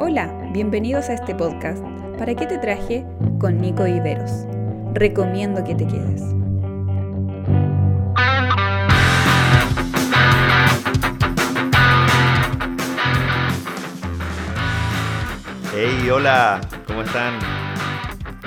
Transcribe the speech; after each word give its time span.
Hola, 0.00 0.48
bienvenidos 0.52 1.08
a 1.08 1.14
este 1.14 1.34
podcast. 1.34 1.82
¿Para 2.16 2.32
qué 2.36 2.46
te 2.46 2.58
traje? 2.58 3.04
Con 3.40 3.58
Nico 3.58 3.84
Iberos. 3.84 4.46
Recomiendo 4.94 5.64
que 5.64 5.74
te 5.74 5.88
quedes. 5.88 6.22
Hey, 15.74 16.08
hola, 16.10 16.60
¿cómo 16.86 17.02
están? 17.02 17.40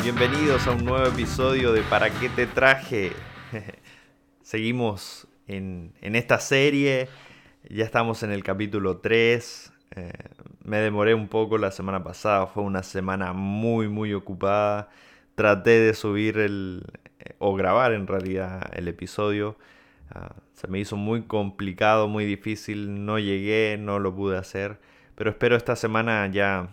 Bienvenidos 0.02 0.66
a 0.68 0.72
un 0.72 0.86
nuevo 0.86 1.06
episodio 1.06 1.74
de 1.74 1.82
¿Para 1.82 2.10
qué 2.12 2.30
te 2.30 2.48
traje? 2.48 3.12
Seguimos 4.42 5.28
en, 5.48 5.92
en 6.00 6.16
esta 6.16 6.40
serie, 6.40 7.10
ya 7.70 7.84
estamos 7.84 8.24
en 8.24 8.32
el 8.32 8.42
capítulo 8.42 9.00
3. 9.00 9.74
Eh, 9.98 10.12
me 10.72 10.78
demoré 10.78 11.14
un 11.14 11.28
poco 11.28 11.58
la 11.58 11.70
semana 11.70 12.02
pasada, 12.02 12.48
fue 12.48 12.64
una 12.64 12.82
semana 12.82 13.34
muy, 13.34 13.90
muy 13.90 14.14
ocupada. 14.14 14.90
Traté 15.36 15.72
de 15.82 15.94
subir 15.94 16.38
el, 16.38 16.86
eh, 17.20 17.36
o 17.40 17.56
grabar 17.56 17.92
en 17.92 18.08
realidad 18.08 18.72
el 18.74 18.88
episodio. 18.88 19.58
Ah, 20.12 20.34
se 20.54 20.70
me 20.70 20.80
hizo 20.80 20.96
muy 20.96 21.24
complicado, 21.24 22.08
muy 22.08 22.24
difícil, 22.26 23.04
no 23.06 23.20
llegué, 23.20 23.78
no 23.78 24.00
lo 24.00 24.16
pude 24.16 24.38
hacer. 24.38 24.80
Pero 25.16 25.32
espero 25.32 25.58
esta 25.58 25.76
semana 25.76 26.26
ya 26.28 26.70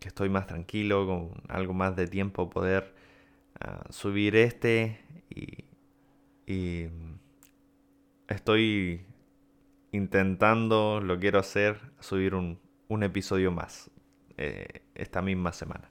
que 0.00 0.08
estoy 0.08 0.30
más 0.30 0.46
tranquilo, 0.46 1.06
con 1.06 1.42
algo 1.48 1.74
más 1.74 1.96
de 1.96 2.06
tiempo, 2.06 2.48
poder 2.48 2.94
ah, 3.60 3.84
subir 3.90 4.36
este 4.36 5.00
y, 5.28 5.64
y 6.50 6.88
estoy 8.26 9.02
intentando, 9.92 11.02
lo 11.02 11.18
quiero 11.18 11.40
hacer, 11.40 11.78
subir 12.00 12.34
un, 12.34 12.63
episodio 13.02 13.50
más 13.50 13.90
eh, 14.36 14.82
esta 14.94 15.22
misma 15.22 15.52
semana. 15.52 15.90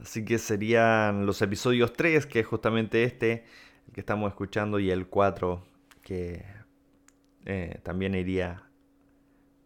Así 0.00 0.24
que 0.24 0.38
serían 0.38 1.26
los 1.26 1.40
episodios 1.42 1.92
3, 1.92 2.26
que 2.26 2.40
es 2.40 2.46
justamente 2.46 3.04
este, 3.04 3.44
que 3.92 4.00
estamos 4.00 4.30
escuchando, 4.30 4.78
y 4.78 4.90
el 4.90 5.06
4, 5.06 5.62
que 6.02 6.44
eh, 7.46 7.78
también 7.82 8.14
iría 8.14 8.62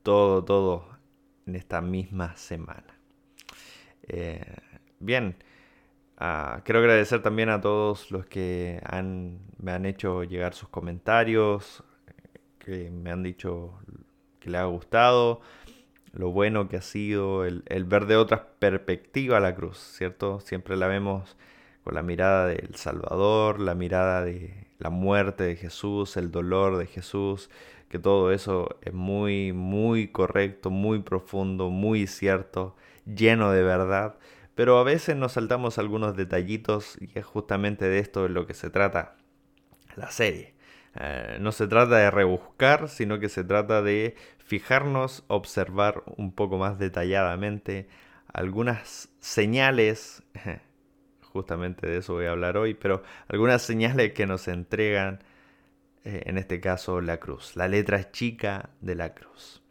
todo, 0.03 0.45
todo 0.45 0.99
en 1.47 1.57
esta 1.57 1.81
misma 1.81 2.37
semana. 2.37 2.99
Eh, 4.03 4.43
bien, 5.01 5.37
ah, 6.19 6.61
quiero 6.65 6.81
agradecer 6.81 7.23
también 7.23 7.49
a 7.49 7.61
todos 7.61 8.11
los 8.11 8.27
que 8.27 8.81
han, 8.85 9.39
me 9.59 9.73
han 9.73 9.87
hecho 9.87 10.25
llegar 10.25 10.55
sus 10.55 10.69
comentarios, 10.69 11.83
que 12.59 12.91
me 12.91 13.11
han 13.11 13.23
dicho 13.23 13.79
que 14.41 14.51
le 14.51 14.59
ha 14.59 14.65
gustado, 14.65 15.41
lo 16.19 16.33
bueno 16.33 16.69
que 16.69 16.77
ha 16.77 16.83
sido 16.83 17.45
el, 17.45 17.63
ver 17.87 18.07
de 18.07 18.17
otra 18.17 18.49
perspectiva 18.59 19.39
la 19.39 19.55
cruz, 19.55 19.79
¿cierto? 19.79 20.41
Siempre 20.41 20.77
la 20.77 20.89
vemos 20.89 21.37
con 21.85 21.95
la 21.95 22.03
mirada 22.03 22.47
del 22.47 22.75
Salvador, 22.75 23.61
la 23.61 23.77
mirada 23.77 24.25
de 24.25 24.67
la 24.79 24.91
muerte 24.91 25.45
de 25.45 25.57
Jesús, 25.57 26.17
el 26.17 26.33
dolor 26.33 26.77
de 26.77 26.87
Jesús, 26.87 27.51
que 27.89 28.01
todo 28.01 28.33
eso 28.33 28.79
es 28.83 28.93
muy, 28.93 29.53
muy 29.53 30.09
correcto, 30.09 30.71
muy 30.71 31.01
profundo, 31.03 31.71
muy 31.71 32.09
cierto, 32.09 32.75
lleno 33.07 33.53
de 33.53 33.63
verdad, 33.63 34.19
pero 34.57 34.79
a 34.79 34.83
veces 34.83 35.17
nos 35.17 35.33
saltamos 35.33 35.79
algunos 35.79 36.17
detallitos 36.17 36.99
y 37.01 37.17
es 37.17 37.25
justamente 37.25 37.89
de 37.89 38.01
esto 38.01 38.25
de 38.25 38.31
lo 38.31 38.47
que 38.47 38.55
se 38.55 38.71
trata 38.71 39.17
la 39.97 40.11
serie. 40.11 40.58
Eh, 41.01 41.39
no 41.41 41.53
se 41.53 41.69
trata 41.69 41.97
de 41.97 42.11
rebuscar, 42.11 42.89
sino 42.89 43.21
que 43.21 43.29
se 43.29 43.45
trata 43.45 43.83
de 43.83 44.17
fijarnos, 44.39 45.25
observar 45.29 46.03
un 46.17 46.33
poco 46.33 46.59
más 46.59 46.79
detalladamente 46.79 47.89
algunas 48.33 49.09
señales, 49.21 50.25
justamente 51.33 51.87
de 51.87 51.99
eso 51.99 52.15
voy 52.15 52.27
a 52.27 52.33
hablar 52.33 52.57
hoy, 52.57 52.75
pero 52.75 53.03
algunas 53.29 53.63
señales 53.63 54.13
que 54.13 54.27
nos 54.27 54.49
entregan, 54.49 55.21
eh, 56.05 56.23
en 56.27 56.37
este 56.37 56.61
caso, 56.61 57.01
la 57.01 57.19
cruz, 57.19 57.55
la 57.55 57.69
letra 57.69 58.11
chica 58.11 58.71
de 58.81 58.95
la 58.97 59.15
cruz. 59.15 59.63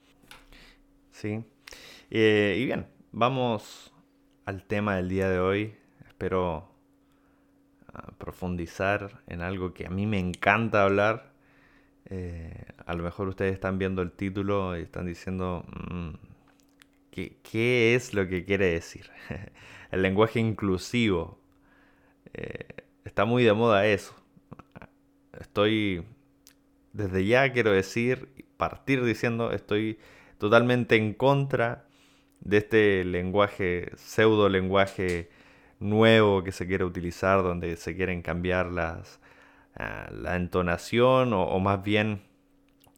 ¿Sí? 1.12 1.44
Eh, 2.10 2.58
y 2.60 2.66
bien, 2.66 2.88
vamos 3.12 3.94
al 4.46 4.64
tema 4.64 4.96
del 4.96 5.10
día 5.10 5.30
de 5.30 5.40
hoy. 5.40 5.76
Espero 6.08 6.77
profundizar 8.18 9.22
en 9.28 9.42
algo 9.42 9.74
que 9.74 9.86
a 9.86 9.90
mí 9.90 10.06
me 10.06 10.20
encanta 10.20 10.84
hablar. 10.84 11.32
Eh, 12.10 12.66
a 12.86 12.94
lo 12.94 13.04
mejor 13.04 13.28
ustedes 13.28 13.54
están 13.54 13.78
viendo 13.78 14.02
el 14.02 14.12
título 14.12 14.78
y 14.78 14.82
están 14.82 15.06
diciendo, 15.06 15.66
mm, 15.92 16.10
¿qué, 17.12 17.96
es 17.96 18.14
lo 18.14 18.28
que 18.28 18.46
quiere 18.46 18.68
decir? 18.68 19.10
el 19.92 20.02
lenguaje 20.02 20.40
inclusivo. 20.40 21.40
Eh, 22.34 22.68
está 23.06 23.26
muy 23.26 23.44
de 23.44 23.54
moda 23.54 23.86
eso. 23.88 24.16
Estoy, 25.40 26.04
desde 26.94 27.26
ya 27.26 27.52
quiero 27.52 27.72
decir, 27.72 28.30
partir 28.58 29.04
diciendo, 29.04 29.52
estoy 29.52 30.00
totalmente 30.38 30.96
en 30.96 31.14
contra 31.14 31.86
de 32.42 32.58
este 32.58 33.04
lenguaje, 33.06 33.92
pseudo 33.96 34.50
lenguaje 34.50 35.30
nuevo 35.80 36.44
que 36.44 36.52
se 36.52 36.68
quiere 36.68 36.84
utilizar, 36.86 37.44
donde 37.44 37.76
se 37.78 37.96
quieren 37.96 38.22
cambiar 38.22 38.68
las, 38.68 39.20
ah, 39.76 40.10
la 40.12 40.36
entonación 40.36 41.34
o, 41.34 41.60
más 41.60 41.84
bien 41.84 42.22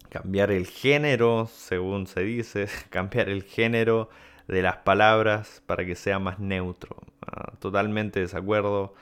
cambiar 0.10 0.52
el 0.52 0.68
género, 0.68 1.48
según 1.48 2.08
se 2.08 2.22
dice, 2.22 2.68
cambiar 2.90 3.30
el 3.30 3.44
género 3.44 4.10
de 4.48 4.62
las 4.62 4.78
palabras 4.78 5.64
para 5.68 5.86
que 5.86 5.96
sea 5.96 6.20
más 6.20 6.40
neutro. 6.40 6.98
Ah, 7.28 7.54
totalmente 7.60 8.20
desacuerdo 8.22 8.96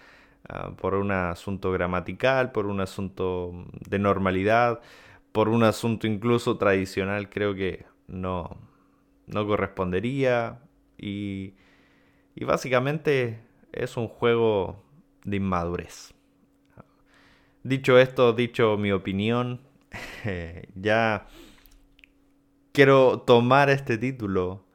ah, 0.49 0.71
por 0.77 0.95
un 0.95 1.11
asunto 1.11 1.71
gramatical, 1.71 2.51
por 2.51 2.65
un 2.67 2.81
asunto 2.81 3.53
de 3.89 3.99
normalidad, 3.99 4.81
por 5.31 5.49
un 5.49 5.63
asunto 5.63 6.07
incluso 6.07 6.57
tradicional, 6.57 7.29
creo 7.29 7.55
que 7.55 7.85
no, 8.07 8.57
no 9.27 9.47
correspondería 9.47 10.59
y, 10.97 11.53
y 12.35 12.45
básicamente 12.45 13.46
es 13.71 13.97
un 13.97 14.07
juego 14.07 14.83
de 15.23 15.37
inmadurez. 15.37 16.13
Dicho 17.63 17.97
esto, 17.99 18.33
dicho 18.33 18.77
mi 18.77 18.91
opinión, 18.91 19.61
ya 20.75 21.27
quiero 22.71 23.21
tomar 23.21 23.69
este 23.69 23.97
título 23.97 24.65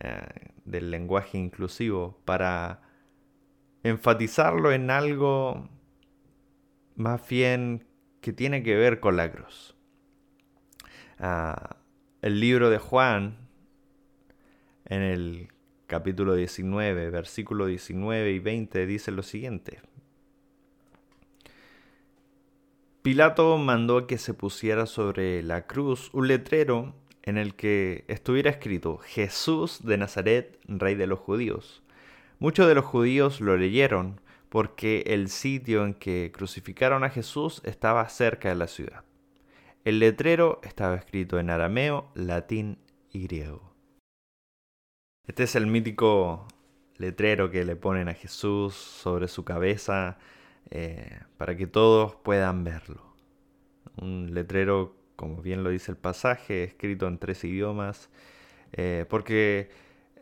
eh, 0.00 0.50
del 0.64 0.90
lenguaje 0.90 1.38
inclusivo 1.38 2.20
para 2.24 2.82
enfatizarlo 3.82 4.72
en 4.72 4.90
algo 4.90 5.68
más 6.96 7.28
bien 7.28 7.86
que 8.20 8.32
tiene 8.32 8.62
que 8.62 8.76
ver 8.76 9.00
con 9.00 9.16
la 9.16 9.30
cruz. 9.30 9.76
Ah, 11.18 11.76
el 12.22 12.40
libro 12.40 12.70
de 12.70 12.78
Juan, 12.78 13.36
en 14.86 15.02
el 15.02 15.51
capítulo 15.92 16.34
19, 16.34 17.10
versículo 17.10 17.66
19 17.66 18.32
y 18.32 18.38
20 18.38 18.86
dice 18.86 19.10
lo 19.10 19.22
siguiente. 19.22 19.82
Pilato 23.02 23.58
mandó 23.58 24.06
que 24.06 24.16
se 24.16 24.32
pusiera 24.32 24.86
sobre 24.86 25.42
la 25.42 25.66
cruz 25.66 26.08
un 26.14 26.28
letrero 26.28 26.94
en 27.24 27.36
el 27.36 27.54
que 27.54 28.06
estuviera 28.08 28.48
escrito 28.48 28.96
Jesús 28.96 29.84
de 29.84 29.98
Nazaret, 29.98 30.58
rey 30.66 30.94
de 30.94 31.06
los 31.06 31.18
judíos. 31.18 31.82
Muchos 32.38 32.66
de 32.68 32.74
los 32.74 32.86
judíos 32.86 33.42
lo 33.42 33.58
leyeron 33.58 34.22
porque 34.48 35.04
el 35.08 35.28
sitio 35.28 35.84
en 35.84 35.92
que 35.92 36.32
crucificaron 36.32 37.04
a 37.04 37.10
Jesús 37.10 37.60
estaba 37.66 38.08
cerca 38.08 38.48
de 38.48 38.54
la 38.54 38.66
ciudad. 38.66 39.04
El 39.84 39.98
letrero 39.98 40.58
estaba 40.62 40.94
escrito 40.94 41.38
en 41.38 41.50
arameo, 41.50 42.10
latín 42.14 42.78
y 43.10 43.24
griego. 43.24 43.71
Este 45.28 45.44
es 45.44 45.54
el 45.54 45.68
mítico 45.68 46.48
letrero 46.96 47.50
que 47.50 47.64
le 47.64 47.76
ponen 47.76 48.08
a 48.08 48.14
Jesús 48.14 48.74
sobre 48.74 49.28
su 49.28 49.44
cabeza 49.44 50.18
eh, 50.70 51.20
para 51.38 51.56
que 51.56 51.68
todos 51.68 52.16
puedan 52.16 52.64
verlo. 52.64 53.02
Un 53.96 54.34
letrero, 54.34 54.96
como 55.14 55.40
bien 55.40 55.62
lo 55.62 55.70
dice 55.70 55.92
el 55.92 55.96
pasaje, 55.96 56.64
escrito 56.64 57.06
en 57.06 57.18
tres 57.18 57.44
idiomas, 57.44 58.10
eh, 58.72 59.06
porque 59.08 59.70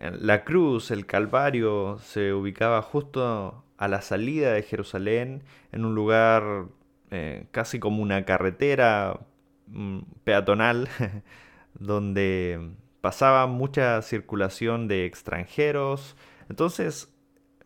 la 0.01 0.45
cruz, 0.45 0.91
el 0.91 1.07
Calvario, 1.07 1.99
se 2.01 2.35
ubicaba 2.35 2.83
justo 2.83 3.65
a 3.79 3.89
la 3.89 4.03
salida 4.03 4.53
de 4.53 4.63
Jerusalén, 4.63 5.43
en 5.73 5.87
un 5.87 5.95
lugar 5.95 6.67
eh, 7.11 7.47
casi 7.53 7.79
como 7.79 8.03
una 8.03 8.25
carretera 8.27 9.19
mm, 9.69 10.01
peatonal, 10.25 10.89
donde 11.75 12.75
pasaba 13.01 13.47
mucha 13.47 14.01
circulación 14.03 14.89
de 14.89 15.07
extranjeros. 15.07 16.17
Entonces 16.49 17.13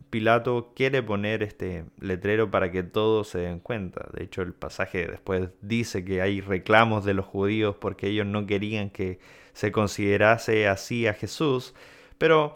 Pilato 0.09 0.71
quiere 0.75 1.03
poner 1.03 1.43
este 1.43 1.85
letrero 1.99 2.49
para 2.49 2.71
que 2.71 2.83
todos 2.83 3.27
se 3.27 3.39
den 3.39 3.59
cuenta. 3.59 4.07
De 4.13 4.23
hecho, 4.23 4.41
el 4.43 4.53
pasaje 4.53 5.07
después 5.07 5.49
dice 5.61 6.05
que 6.05 6.21
hay 6.21 6.41
reclamos 6.41 7.03
de 7.03 7.13
los 7.13 7.25
judíos 7.25 7.75
porque 7.79 8.07
ellos 8.07 8.25
no 8.25 8.45
querían 8.45 8.89
que 8.89 9.19
se 9.53 9.71
considerase 9.71 10.67
así 10.67 11.07
a 11.07 11.13
Jesús. 11.13 11.73
Pero 12.17 12.55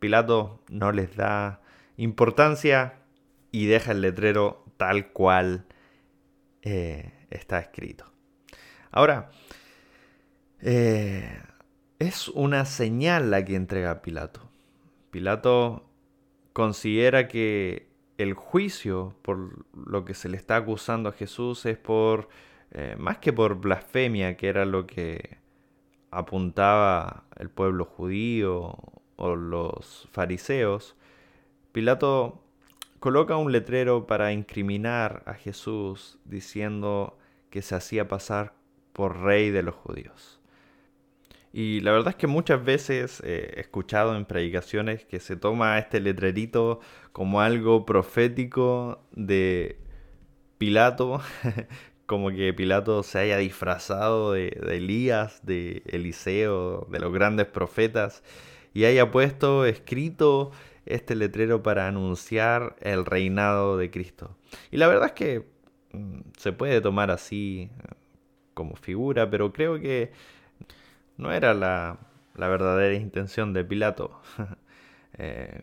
Pilato 0.00 0.64
no 0.68 0.90
les 0.90 1.14
da 1.16 1.60
importancia 1.96 2.94
y 3.52 3.66
deja 3.66 3.92
el 3.92 4.00
letrero 4.00 4.64
tal 4.76 5.12
cual 5.12 5.66
eh, 6.62 7.12
está 7.30 7.60
escrito. 7.60 8.10
Ahora, 8.90 9.30
eh, 10.60 11.38
es 11.98 12.28
una 12.28 12.64
señal 12.64 13.30
la 13.30 13.44
que 13.44 13.56
entrega 13.56 14.02
Pilato. 14.02 14.40
Pilato 15.10 15.84
considera 16.52 17.28
que 17.28 17.88
el 18.18 18.34
juicio 18.34 19.14
por 19.22 19.66
lo 19.74 20.04
que 20.04 20.14
se 20.14 20.28
le 20.28 20.36
está 20.36 20.56
acusando 20.56 21.08
a 21.08 21.12
Jesús 21.12 21.66
es 21.66 21.78
por, 21.78 22.28
eh, 22.72 22.96
más 22.98 23.18
que 23.18 23.32
por 23.32 23.60
blasfemia, 23.60 24.36
que 24.36 24.48
era 24.48 24.64
lo 24.64 24.86
que 24.86 25.38
apuntaba 26.10 27.24
el 27.36 27.50
pueblo 27.50 27.84
judío 27.84 28.76
o 29.16 29.36
los 29.36 30.08
fariseos, 30.12 30.96
Pilato 31.72 32.42
coloca 33.00 33.36
un 33.36 33.52
letrero 33.52 34.06
para 34.06 34.32
incriminar 34.32 35.22
a 35.26 35.34
Jesús 35.34 36.18
diciendo 36.24 37.18
que 37.50 37.60
se 37.62 37.74
hacía 37.74 38.08
pasar 38.08 38.54
por 38.92 39.20
rey 39.20 39.50
de 39.50 39.62
los 39.62 39.74
judíos. 39.74 40.35
Y 41.58 41.80
la 41.80 41.92
verdad 41.92 42.08
es 42.08 42.16
que 42.16 42.26
muchas 42.26 42.62
veces 42.62 43.22
he 43.24 43.58
escuchado 43.58 44.14
en 44.14 44.26
predicaciones 44.26 45.06
que 45.06 45.20
se 45.20 45.36
toma 45.36 45.78
este 45.78 46.00
letrerito 46.00 46.80
como 47.12 47.40
algo 47.40 47.86
profético 47.86 49.00
de 49.12 49.78
Pilato, 50.58 51.22
como 52.04 52.28
que 52.30 52.52
Pilato 52.52 53.02
se 53.02 53.20
haya 53.20 53.38
disfrazado 53.38 54.32
de, 54.32 54.48
Elías, 54.68 55.46
de 55.46 55.82
Eliseo, 55.86 56.86
de 56.90 56.98
los 56.98 57.10
grandes 57.10 57.46
profetas, 57.46 58.22
y 58.74 58.84
haya 58.84 59.10
puesto 59.10 59.64
escrito 59.64 60.50
este 60.84 61.14
letrero 61.14 61.62
para 61.62 61.88
anunciar 61.88 62.76
el 62.82 63.06
reinado 63.06 63.78
de 63.78 63.90
Cristo. 63.90 64.36
Y 64.70 64.76
la 64.76 64.88
verdad 64.88 65.06
es 65.06 65.12
que 65.12 65.46
mm, 65.92 66.18
se 66.36 66.52
puede 66.52 66.82
tomar 66.82 67.10
así 67.10 67.70
eh, 67.78 67.94
como 68.52 68.76
figura, 68.76 69.30
pero 69.30 69.54
creo 69.54 69.80
que 69.80 70.12
no 71.16 71.32
era 71.32 71.54
la, 71.54 71.98
verdadera 72.34 72.94
intención 72.94 73.52
de 73.52 73.64
Pilato. 73.64 74.20
Eh, 75.18 75.62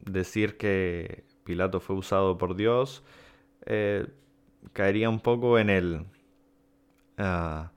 decir 0.00 0.58
que 0.58 1.24
Pilato 1.44 1.80
fue 1.80 1.96
usado 1.96 2.36
por 2.36 2.56
Dios 2.56 3.02
eh, 3.64 4.06
caería 4.72 5.08
un 5.08 5.20
poco 5.20 5.58
en 5.58 5.70
el, 5.70 6.04
ah, 7.18 7.70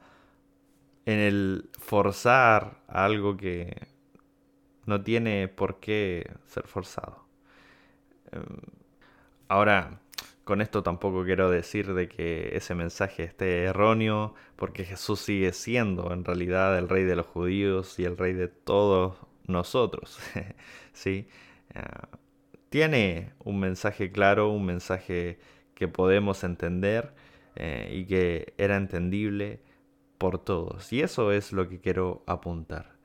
en 1.06 1.20
el 1.20 1.70
forzar 1.80 2.82
algo 2.88 3.38
que 3.38 3.88
no 4.86 5.02
tiene 5.04 5.48
por 5.48 5.80
qué 5.80 6.32
ser 6.46 6.68
forzado. 6.68 7.26
Em, 8.32 8.44
ahora, 9.48 10.00
con 10.46 10.62
esto 10.62 10.84
tampoco 10.84 11.26
quiero 11.26 11.50
decir 11.50 11.94
de 11.96 12.08
que 12.08 12.56
ese 12.56 12.76
mensaje 12.76 13.24
esté 13.24 13.64
erróneo, 13.64 14.36
porque 14.56 14.86
Jesús 14.86 15.20
sigue 15.20 15.52
siendo 15.54 16.14
en 16.14 16.24
realidad 16.24 16.78
el 16.78 16.88
rey 16.88 17.04
de 17.04 17.16
los 17.16 17.26
judíos 17.26 18.00
y 18.00 18.06
el 18.06 18.18
rey 18.18 18.34
de 18.34 18.48
todos 18.48 19.18
nosotros. 19.48 20.20
¿Sí? 20.94 21.28
Ah, 21.74 22.10
tiene 22.70 23.34
un 23.44 23.60
mensaje 23.60 24.12
claro, 24.12 24.50
un 24.50 24.66
mensaje 24.66 25.40
que 25.74 25.88
podemos 25.88 26.44
entender 26.44 27.14
eh, 27.56 27.90
y 27.94 28.06
que 28.06 28.54
era 28.58 28.78
entendible 28.78 29.62
por 30.20 30.38
todos. 30.44 30.94
Y 30.94 31.02
eso 31.02 31.32
es 31.32 31.54
lo 31.54 31.68
que 31.70 31.80
quiero 31.80 32.24
apuntar. 32.28 32.96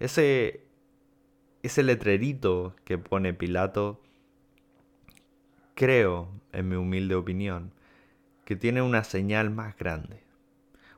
Ese, 0.00 0.66
ese 1.62 1.82
letrerito 1.82 2.76
que 2.84 2.98
pone 2.98 3.34
Pilato 3.34 4.02
creo, 5.74 6.28
en 6.52 6.68
mi 6.68 6.76
humilde 6.76 7.14
opinión, 7.14 7.72
que 8.44 8.56
tiene 8.56 8.82
una 8.82 9.04
señal 9.04 9.50
más 9.50 9.76
grande. 9.76 10.22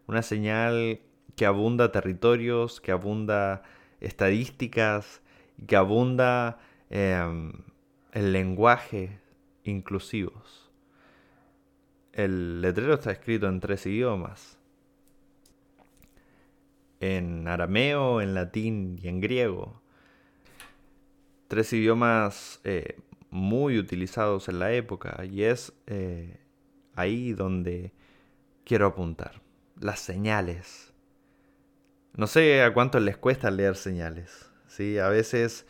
Una 0.06 0.22
señal 0.22 1.00
que 1.36 1.46
abunda 1.46 1.92
territorios, 1.92 2.80
que 2.80 2.92
abunda 2.92 3.62
estadísticas, 4.00 5.22
que 5.66 5.76
abunda 5.76 6.58
em, 6.90 7.52
el 8.12 8.32
lenguaje 8.32 9.20
inclusivos. 9.64 10.70
El 12.12 12.60
letrero 12.60 12.94
está 12.94 13.12
escrito 13.12 13.48
en 13.48 13.60
tres 13.60 13.86
idiomas. 13.86 14.58
En 17.00 17.48
arameo, 17.48 18.20
en 18.20 18.34
latín 18.34 18.98
y 19.02 19.08
en 19.08 19.20
griego. 19.20 19.80
Tres 21.48 21.72
idiomas 21.72 22.60
eh, 22.64 22.96
muy 23.32 23.78
utilizados 23.78 24.50
en 24.50 24.58
la 24.58 24.72
época 24.72 25.24
y 25.24 25.44
es 25.44 25.72
eh, 25.86 26.38
ahí 26.94 27.32
donde 27.32 27.92
quiero 28.64 28.86
apuntar. 28.86 29.40
Las 29.80 30.00
señales. 30.00 30.92
No 32.14 32.26
sé 32.26 32.62
a 32.62 32.74
cuánto 32.74 33.00
les 33.00 33.16
cuesta 33.16 33.50
leer 33.50 33.74
señales. 33.74 34.50
¿sí? 34.68 34.98
A 34.98 35.08
veces 35.08 35.66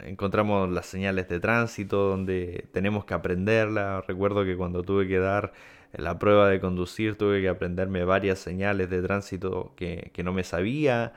encontramos 0.00 0.68
las 0.68 0.86
señales 0.86 1.28
de 1.28 1.38
tránsito 1.38 2.08
donde 2.08 2.68
tenemos 2.72 3.04
que 3.04 3.14
aprenderla. 3.14 4.02
Recuerdo 4.06 4.44
que 4.44 4.56
cuando 4.56 4.82
tuve 4.82 5.06
que 5.06 5.20
dar 5.20 5.52
la 5.92 6.18
prueba 6.18 6.48
de 6.48 6.60
conducir 6.60 7.16
tuve 7.16 7.40
que 7.40 7.48
aprenderme 7.48 8.04
varias 8.04 8.40
señales 8.40 8.90
de 8.90 9.02
tránsito 9.02 9.72
que, 9.76 10.10
no 10.24 10.32
me 10.32 10.42
sabía 10.42 11.12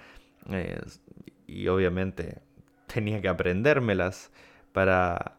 eh, 0.51 0.79
y 1.47 1.67
obviamente 1.69 2.37
tenía 2.93 3.19
que 3.19 3.29
aprendérmelas 3.29 4.31
para 4.73 5.38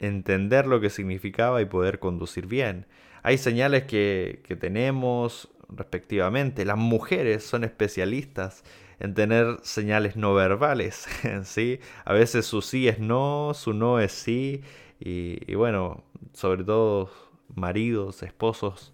entender 0.00 0.66
lo 0.66 0.80
que 0.80 0.90
significaba 0.90 1.62
y 1.62 1.66
poder 1.66 1.98
conducir 1.98 2.46
bien. 2.46 2.86
Hay 3.22 3.38
señales 3.38 3.84
que, 3.84 4.42
tenemos 4.58 5.50
respectivamente. 5.68 6.64
Las 6.64 6.78
mujeres 6.78 7.44
son 7.44 7.64
especialistas 7.64 8.64
en 8.98 9.14
tener 9.14 9.58
señales 9.62 10.16
no 10.16 10.34
verbales, 10.34 11.06
¿sí? 11.44 11.80
A 12.04 12.12
veces 12.12 12.46
su 12.46 12.62
sí 12.62 12.88
es 12.88 12.98
no, 12.98 13.52
su 13.54 13.72
no 13.72 14.00
es 14.00 14.12
sí, 14.12 14.62
y, 15.02 15.54
bueno, 15.54 16.04
sobre 16.34 16.62
todo 16.62 17.10
maridos, 17.54 18.22
esposos 18.22 18.92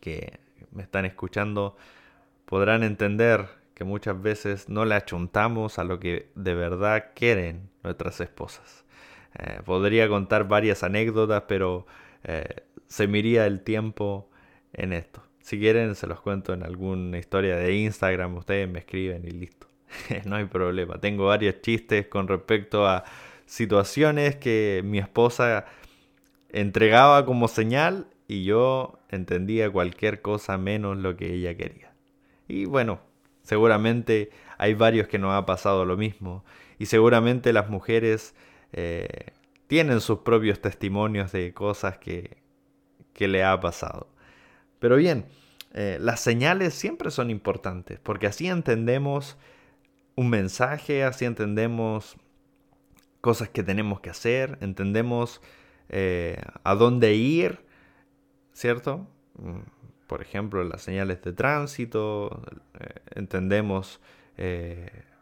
que 0.00 0.40
me 0.72 0.82
están 0.82 1.04
escuchando, 1.04 1.76
podrán 2.44 2.82
entender 2.82 3.46
que 3.74 3.84
muchas 3.84 4.20
veces 4.20 4.68
no 4.68 4.84
le 4.84 4.96
achuntamos 4.96 5.78
a 5.78 5.84
lo 5.84 6.00
que 6.00 6.30
de 6.34 6.54
verdad 6.54 7.12
quieren 7.14 7.70
nuestras 7.84 8.20
esposas. 8.20 8.84
Eh, 9.38 9.60
podría 9.64 10.08
contar 10.08 10.46
varias 10.48 10.82
anécdotas, 10.82 11.44
pero 11.48 11.86
eh, 12.24 12.44
se 12.86 13.06
miría 13.06 13.46
el 13.46 13.62
tiempo 13.62 14.28
en 14.72 14.92
esto. 14.92 15.22
Si 15.40 15.58
quieren, 15.58 15.94
se 15.94 16.06
los 16.06 16.20
cuento 16.20 16.52
en 16.52 16.62
alguna 16.62 17.18
historia 17.18 17.56
de 17.56 17.74
Instagram. 17.74 18.36
Ustedes 18.36 18.68
me 18.68 18.80
escriben 18.80 19.24
y 19.26 19.30
listo. 19.30 19.66
no 20.24 20.36
hay 20.36 20.44
problema. 20.44 20.98
Tengo 20.98 21.26
varios 21.26 21.60
chistes 21.62 22.06
con 22.06 22.28
respecto 22.28 22.86
a 22.86 23.04
situaciones 23.46 24.36
que 24.36 24.82
mi 24.84 24.98
esposa 24.98 25.66
entregaba 26.50 27.26
como 27.26 27.48
señal 27.48 28.06
y 28.28 28.44
yo 28.44 28.98
entendía 29.10 29.70
cualquier 29.70 30.22
cosa 30.22 30.58
menos 30.58 30.96
lo 30.98 31.16
que 31.16 31.34
ella 31.34 31.56
quería. 31.56 31.92
Y 32.48 32.66
bueno, 32.66 33.00
seguramente 33.42 34.30
hay 34.58 34.74
varios 34.74 35.08
que 35.08 35.18
nos 35.18 35.34
ha 35.34 35.44
pasado 35.44 35.84
lo 35.84 35.96
mismo. 35.96 36.44
Y 36.78 36.86
seguramente 36.86 37.52
las 37.52 37.68
mujeres 37.68 38.34
eh, 38.72 39.32
tienen 39.66 40.00
sus 40.00 40.20
propios 40.20 40.60
testimonios 40.60 41.32
de 41.32 41.52
cosas 41.54 41.98
que, 41.98 42.38
que 43.12 43.28
le 43.28 43.44
ha 43.44 43.58
pasado. 43.60 44.08
Pero 44.78 44.96
bien, 44.96 45.26
eh, 45.74 45.98
las 46.00 46.20
señales 46.20 46.74
siempre 46.74 47.10
son 47.10 47.30
importantes, 47.30 47.98
porque 48.00 48.26
así 48.26 48.48
entendemos 48.48 49.38
un 50.16 50.28
mensaje, 50.28 51.04
así 51.04 51.24
entendemos 51.24 52.16
cosas 53.20 53.48
que 53.48 53.62
tenemos 53.62 54.00
que 54.00 54.10
hacer, 54.10 54.58
entendemos 54.60 55.40
eh, 55.88 56.42
a 56.64 56.74
dónde 56.74 57.14
ir, 57.14 57.60
¿cierto? 58.52 59.06
Mm, 59.38 59.60
por 60.06 60.20
ejemplo, 60.20 60.62
las 60.64 60.82
señales 60.82 61.22
de 61.22 61.32
tránsito, 61.32 62.42
entendemos 63.14 64.00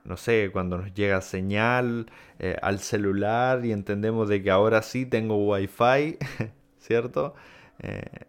no 0.04 0.16
sé, 0.16 0.50
cuando 0.52 0.78
nos 0.78 0.95
llega 0.95 1.21
señal 1.21 2.07
eh, 2.38 2.57
al 2.62 2.80
celular 2.80 3.64
y 3.64 3.73
entendemos 3.73 4.28
de 4.28 4.42
que 4.42 4.50
ahora 4.50 4.83
sí 4.83 5.07
tengo 5.07 5.37
wifi, 5.37 6.19
¿cierto? 6.78 7.35
Eh, 7.80 8.26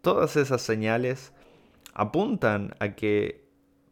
todas 0.00 0.36
esas 0.36 0.62
señales 0.62 1.32
apuntan 1.94 2.74
a 2.80 2.94
que 2.94 3.44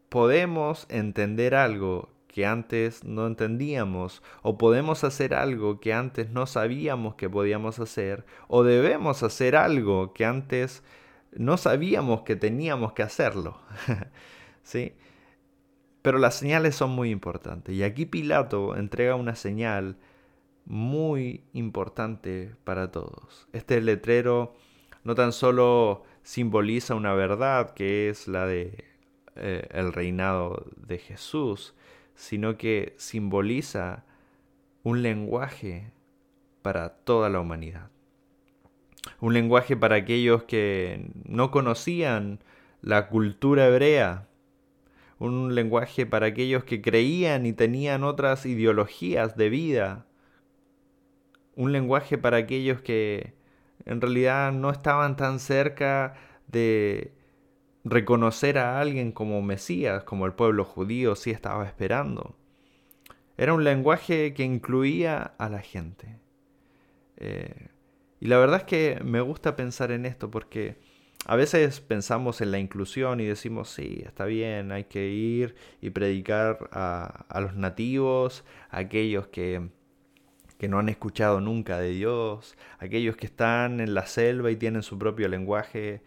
podemos 0.09 0.85
entender 0.89 1.55
algo 1.55 2.09
que 2.27 2.45
antes 2.45 3.03
no 3.03 3.27
entendíamos, 3.27 4.23
o 4.41 4.57
podemos 4.57 5.03
hacer 5.03 5.33
algo 5.33 5.79
que 5.81 5.93
antes 5.93 6.29
no 6.29 6.45
sabíamos 6.45 7.15
que 7.15 7.29
podíamos 7.29 7.79
hacer, 7.79 8.25
o 8.47 8.63
debemos 8.63 9.21
hacer 9.23 9.55
algo 9.55 10.13
que 10.13 10.25
antes 10.25 10.83
no 11.33 11.57
sabíamos 11.57 12.21
que 12.21 12.35
teníamos 12.35 12.93
que 12.93 13.03
hacerlo. 13.03 13.59
¿Sí? 14.63 14.93
Pero 16.01 16.17
las 16.17 16.35
señales 16.35 16.75
son 16.75 16.91
muy 16.91 17.11
importantes. 17.11 17.75
Y 17.75 17.83
aquí 17.83 18.05
Pilato 18.05 18.75
entrega 18.75 19.15
una 19.15 19.35
señal 19.35 19.97
muy 20.65 21.43
importante 21.53 22.55
para 22.63 22.91
todos. 22.91 23.47
Este 23.53 23.81
letrero 23.81 24.53
no 25.03 25.15
tan 25.15 25.31
solo 25.31 26.03
simboliza 26.23 26.95
una 26.95 27.13
verdad 27.13 27.73
que 27.73 28.09
es 28.09 28.27
la 28.27 28.45
de 28.45 28.85
eh, 29.35 29.67
el 29.71 29.93
reinado 29.93 30.65
de 30.75 30.97
Jesús, 30.97 31.73
sino 32.15 32.57
que 32.57 32.95
simboliza 32.97 34.05
un 34.83 35.01
lenguaje 35.01 35.91
para 36.61 36.89
toda 36.89 37.29
la 37.29 37.39
humanidad. 37.39 37.89
Un 39.19 39.33
lenguaje 39.33 39.75
para 39.75 39.95
aquellos 39.95 40.43
que 40.43 41.11
no 41.25 41.49
conocían 41.49 42.39
la 42.81 43.07
cultura 43.07 43.67
hebrea, 43.67 44.27
un 45.21 45.53
lenguaje 45.53 46.07
para 46.07 46.25
aquellos 46.27 46.63
que 46.63 46.81
creían 46.81 47.45
y 47.45 47.53
tenían 47.53 48.03
otras 48.03 48.45
ideologías 48.47 49.37
de 49.37 49.49
vida, 49.49 50.07
un 51.55 51.71
lenguaje 51.71 52.17
para 52.17 52.37
aquellos 52.37 52.81
que 52.81 53.35
en 53.85 54.01
realidad 54.01 54.51
no 54.51 54.71
estaban 54.71 55.15
tan 55.17 55.39
cerca 55.39 56.15
de 56.47 57.13
reconocer 57.83 58.57
a 58.57 58.79
alguien 58.79 59.11
como 59.11 59.43
Mesías, 59.43 60.03
como 60.03 60.25
el 60.25 60.33
pueblo 60.33 60.65
judío 60.65 61.15
sí 61.15 61.29
estaba 61.29 61.67
esperando. 61.67 62.35
Era 63.37 63.53
un 63.53 63.63
lenguaje 63.63 64.33
que 64.33 64.43
incluía 64.43 65.35
a 65.37 65.49
la 65.49 65.59
gente. 65.59 66.17
Eh, 67.17 67.67
y 68.19 68.25
la 68.25 68.39
verdad 68.39 68.61
es 68.61 68.63
que 68.63 68.99
me 69.03 69.21
gusta 69.21 69.55
pensar 69.55 69.91
en 69.91 70.07
esto 70.07 70.31
porque 70.31 70.77
a 71.25 71.35
veces 71.35 71.81
pensamos 71.81 72.41
en 72.41 72.51
la 72.51 72.59
inclusión 72.59 73.19
y 73.19 73.25
decimos, 73.25 73.69
sí, 73.69 74.01
está 74.05 74.25
bien, 74.25 74.71
hay 74.71 74.85
que 74.85 75.07
ir 75.07 75.55
y 75.81 75.91
predicar 75.91 76.69
a, 76.71 77.25
a 77.29 77.41
los 77.41 77.55
nativos, 77.55 78.43
a 78.69 78.79
aquellos 78.79 79.27
que 79.27 79.69
que 80.61 80.67
no 80.67 80.77
han 80.77 80.89
escuchado 80.89 81.41
nunca 81.41 81.79
de 81.79 81.89
Dios, 81.89 82.55
aquellos 82.77 83.17
que 83.17 83.25
están 83.25 83.79
en 83.79 83.95
la 83.95 84.05
selva 84.05 84.51
y 84.51 84.55
tienen 84.55 84.83
su 84.83 84.99
propio 84.99 85.27
lenguaje. 85.27 86.03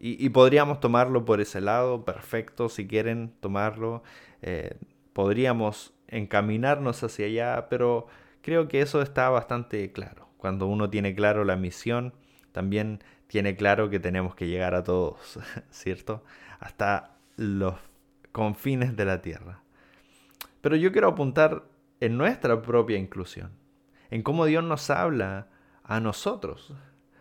Y, 0.00 0.28
podríamos 0.30 0.80
tomarlo 0.80 1.24
por 1.24 1.40
ese 1.40 1.60
lado, 1.60 2.04
perfecto, 2.04 2.68
si 2.68 2.88
quieren 2.88 3.32
tomarlo. 3.38 4.02
Eh, 4.42 4.74
podríamos 5.12 5.94
encaminarnos 6.08 7.04
hacia 7.04 7.26
allá, 7.26 7.68
pero 7.70 8.08
creo 8.42 8.66
que 8.66 8.80
eso 8.80 9.00
está 9.00 9.28
bastante 9.30 9.92
claro. 9.92 10.28
Cuando 10.38 10.66
uno 10.66 10.90
tiene 10.90 11.14
claro 11.14 11.44
la 11.44 11.54
misión, 11.54 12.14
también 12.50 13.04
tiene 13.28 13.56
claro 13.56 13.88
que 13.88 14.00
tenemos 14.00 14.34
que 14.34 14.48
llegar 14.48 14.74
a 14.74 14.82
todos, 14.82 15.38
¿cierto? 15.70 16.24
Hasta 16.58 17.16
los 17.36 17.74
confines 18.32 18.96
de 18.96 19.04
la 19.04 19.22
tierra. 19.22 19.62
Pero 20.60 20.74
yo 20.74 20.90
quiero 20.90 21.08
apuntar 21.08 21.64
en 22.00 22.18
nuestra 22.18 22.60
propia 22.60 22.98
inclusión 22.98 23.52
en 24.10 24.22
cómo 24.22 24.46
Dios 24.46 24.64
nos 24.64 24.90
habla 24.90 25.48
a 25.84 26.00
nosotros, 26.00 26.72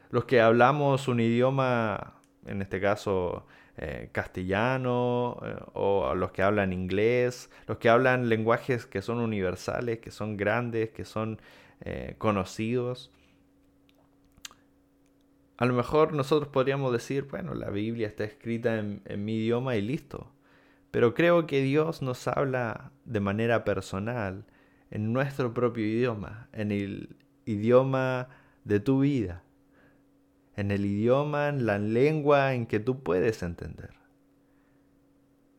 los 0.09 0.25
que 0.25 0.41
hablamos 0.41 1.07
un 1.07 1.19
idioma, 1.19 2.13
en 2.45 2.61
este 2.61 2.79
caso 2.79 3.45
eh, 3.77 4.09
castellano, 4.11 5.37
eh, 5.43 5.55
o 5.73 6.15
los 6.15 6.31
que 6.31 6.43
hablan 6.43 6.73
inglés, 6.73 7.49
los 7.67 7.77
que 7.77 7.89
hablan 7.89 8.29
lenguajes 8.29 8.85
que 8.85 9.01
son 9.01 9.19
universales, 9.19 9.99
que 9.99 10.11
son 10.11 10.37
grandes, 10.37 10.89
que 10.89 11.05
son 11.05 11.39
eh, 11.81 12.15
conocidos. 12.17 13.11
A 15.57 15.65
lo 15.65 15.73
mejor 15.73 16.13
nosotros 16.13 16.49
podríamos 16.49 16.93
decir, 16.93 17.23
bueno, 17.23 17.53
la 17.55 17.69
Biblia 17.69 18.07
está 18.07 18.23
escrita 18.23 18.77
en 18.77 19.25
mi 19.25 19.35
idioma 19.35 19.75
y 19.75 19.81
listo. 19.81 20.31
Pero 20.91 21.13
creo 21.13 21.47
que 21.47 21.61
Dios 21.61 22.01
nos 22.01 22.27
habla 22.27 22.91
de 23.05 23.19
manera 23.19 23.63
personal 23.63 24.45
en 24.89 25.13
nuestro 25.13 25.53
propio 25.53 25.85
idioma, 25.85 26.47
en 26.53 26.71
el 26.71 27.15
idioma 27.45 28.29
de 28.63 28.79
tu 28.79 29.01
vida, 29.01 29.43
en 30.55 30.71
el 30.71 30.85
idioma, 30.85 31.49
en 31.49 31.65
la 31.65 31.77
lengua 31.77 32.53
en 32.53 32.65
que 32.65 32.79
tú 32.79 33.03
puedes 33.03 33.43
entender. 33.43 33.91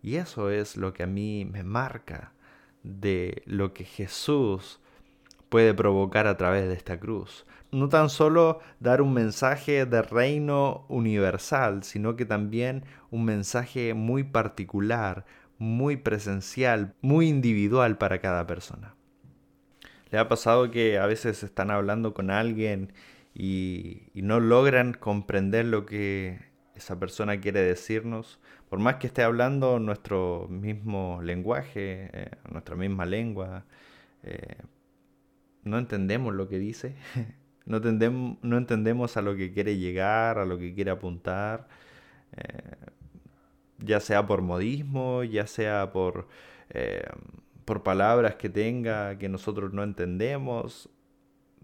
Y 0.02 0.16
eso 0.16 0.50
es 0.50 0.76
lo 0.76 0.92
que 0.94 1.02
a 1.02 1.06
mí 1.06 1.44
me 1.44 1.62
marca 1.62 2.32
de 2.82 3.42
lo 3.46 3.74
que 3.74 3.84
Jesús 3.84 4.80
puede 5.48 5.74
provocar 5.74 6.26
a 6.26 6.36
través 6.36 6.68
de 6.68 6.74
esta 6.74 6.98
cruz. 6.98 7.46
No 7.70 7.88
tan 7.88 8.08
solo 8.08 8.60
dar 8.80 9.02
un 9.02 9.12
mensaje 9.12 9.84
de 9.84 10.02
reino 10.02 10.86
universal, 10.88 11.82
sino 11.84 12.16
que 12.16 12.24
también 12.24 12.84
un 13.10 13.24
mensaje 13.24 13.94
muy 13.94 14.24
particular, 14.24 15.26
muy 15.58 15.96
presencial, 15.96 16.94
muy 17.02 17.28
individual 17.28 17.98
para 17.98 18.20
cada 18.20 18.46
persona. 18.46 18.94
¿Le 20.10 20.18
ha 20.18 20.28
pasado 20.28 20.70
que 20.70 20.98
a 20.98 21.06
veces 21.06 21.42
están 21.42 21.70
hablando 21.70 22.14
con 22.14 22.30
alguien 22.30 22.92
y, 23.34 24.02
no 24.14 24.40
logran 24.40 24.94
comprender 24.94 25.66
lo 25.66 25.84
que 25.84 26.38
esa 26.74 26.98
persona 26.98 27.40
quiere 27.40 27.60
decirnos? 27.60 28.40
Por 28.70 28.78
más 28.78 28.96
que 28.96 29.06
esté 29.06 29.22
hablando 29.22 29.78
nuestro 29.78 30.46
mismo 30.48 31.20
lenguaje, 31.22 32.10
eh, 32.12 32.30
nuestra 32.50 32.76
misma 32.76 33.04
lengua, 33.04 33.64
eh, 34.22 34.56
no 35.68 35.78
entendemos 35.78 36.34
lo 36.34 36.48
que 36.48 36.58
dice, 36.58 36.94
no, 37.66 37.78
entendemos, 37.78 38.38
no 38.42 38.58
entendemos 38.58 39.16
a 39.16 39.22
lo 39.22 39.36
que 39.36 39.52
quiere 39.52 39.78
llegar, 39.78 40.38
a 40.38 40.44
lo 40.44 40.58
que 40.58 40.74
quiere 40.74 40.90
apuntar, 40.90 41.68
eh, 42.36 42.76
ya 43.78 44.00
sea 44.00 44.26
por 44.26 44.42
modismo, 44.42 45.24
ya 45.24 45.46
sea 45.46 45.92
por 45.92 46.26
por 47.68 47.82
palabras 47.82 48.36
que 48.36 48.48
tenga 48.48 49.18
que 49.18 49.28
nosotros 49.28 49.74
no 49.74 49.82
entendemos, 49.82 50.88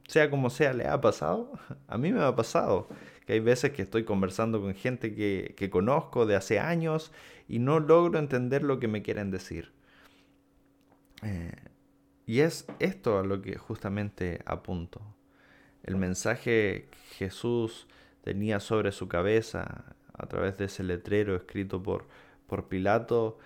sea 0.06 0.28
como 0.28 0.50
sea, 0.50 0.75
¿le 0.75 0.87
ha 0.87 1.00
pasado? 1.00 1.52
A 1.88 1.96
mí 1.96 2.12
me 2.12 2.23
ha 2.23 2.37
pasado, 2.37 2.88
que 3.26 3.32
hay 3.32 3.40
veces 3.40 3.73
que 3.73 3.80
estoy 3.80 4.04
conversando 4.04 4.61
con 4.61 4.75
gente 4.75 5.14
que, 5.14 5.54
que 5.56 5.70
conozco 5.70 6.26
de 6.26 6.37
hace 6.37 6.58
años 6.58 7.11
y 7.49 7.58
no 7.58 7.80
logro 7.80 8.18
entender 8.18 8.62
lo 8.62 8.78
que 8.80 8.87
me 8.87 9.00
quieren 9.00 9.30
decir. 9.30 9.73
Eh, 11.23 11.52
y 12.26 12.40
es 12.40 12.66
esto 12.78 13.18
a 13.18 13.24
lo 13.24 13.42
que 13.42 13.56
justamente 13.56 14.40
apunto. 14.46 15.00
El 15.82 15.96
mensaje 15.96 16.88
que 16.90 17.26
Jesús 17.26 17.86
tenía 18.22 18.60
sobre 18.60 18.92
su 18.92 19.08
cabeza 19.08 19.96
a 20.14 20.26
través 20.26 20.56
de 20.56 20.66
ese 20.66 20.82
letrero 20.82 21.36
escrito 21.36 21.82
por, 21.82 22.06
por 22.46 22.68
Pilato 22.68 23.38